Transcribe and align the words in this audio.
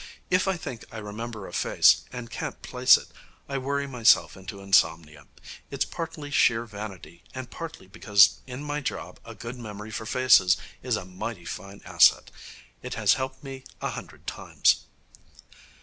If 0.31 0.47
I 0.47 0.57
think 0.57 0.83
I 0.91 0.97
remember 0.97 1.45
a 1.47 1.53
face, 1.53 2.05
and 2.11 2.31
can't 2.31 2.63
place 2.63 2.97
it, 2.97 3.09
I 3.47 3.59
worry 3.59 3.85
myself 3.85 4.35
into 4.35 4.59
insomnia. 4.59 5.27
It's 5.69 5.85
partly 5.85 6.31
sheer 6.31 6.65
vanity, 6.65 7.23
and 7.35 7.51
partly 7.51 7.85
because 7.85 8.39
in 8.47 8.63
my 8.63 8.79
job 8.81 9.19
a 9.23 9.35
good 9.35 9.57
memory 9.59 9.91
for 9.91 10.07
faces 10.07 10.57
is 10.81 10.95
a 10.95 11.05
mighty 11.05 11.45
fine 11.45 11.81
asset. 11.85 12.31
It 12.81 12.95
has 12.95 13.13
helped 13.13 13.43
me 13.43 13.63
a 13.79 13.91
hundred 13.91 14.25
times.' 14.25 14.85